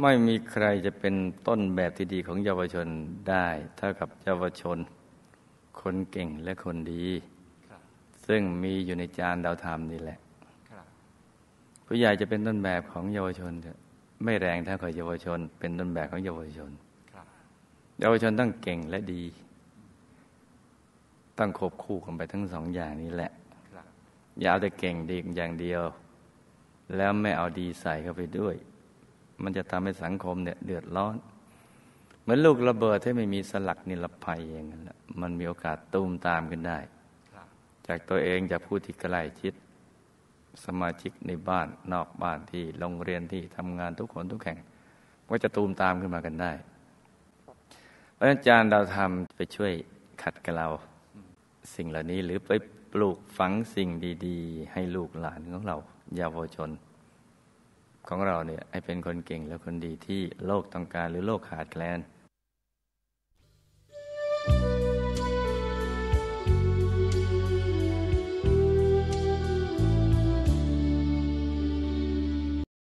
[0.00, 1.14] ไม่มีใครจะเป็น
[1.46, 2.86] ต้นแบบที่ดีของเยาวชน
[3.28, 4.78] ได้เท่ากับเยาวชน
[5.80, 7.06] คนเก่งและคนดี
[8.26, 10.18] ซึ่งมีอยู่ในจานดาวธรรมนี่แหละ
[11.86, 13.52] ผู้ใหญ่จะเป็นต้นแบบของเยาวชน
[14.24, 16.70] ไม่แรงเท่ากับเยาวชน เป็นต้นแบบของเยาวชน
[18.00, 19.22] เยาวชนต้องเก่งและดี
[21.38, 23.32] ต้องควบคู่กันไปทั้งสองอย่างนี้แหละ
[24.40, 25.82] อย่าเอาแต่เก่งดีอย่างเดียว
[26.96, 28.54] แล้วไม่เอาดีใส่เข้าไปด้วย
[29.42, 31.16] มันจะทำให้สังคมเนี่ยเดือดร้อน
[32.22, 36.78] เหมือนลูกระเบิดที่ไม่มีสลักนิรภัยอย่างนั้นแหละมันมีโอกาสตูมตามกันได้
[37.86, 39.54] จากตัวเองจากผู้ที่ใกล้ชิด
[40.64, 44.58] สมาชิกในบ้านนอกบ้านที่โรงเรียนที่ทำงานทุกคนทุกแห่ง
[45.28, 46.52] ก็จะตูมตามขึ้นมากันได้
[48.14, 49.72] เพราะอาจารย์เราทำไปช่วย
[50.22, 50.68] ขัดกับเรา
[51.74, 52.50] สิ่งเหล่านี้หรือไป
[52.92, 53.88] ปลูกฝังสิ่ง
[54.26, 55.76] ดี ๆ ให้ลูกหลานของเรา
[56.16, 56.70] เยาวชน
[58.08, 61.98] ของเราเนี่ยให้เป็นคนเก่งและคนดีที่โลกต้องการหรือโลกขาดแคลน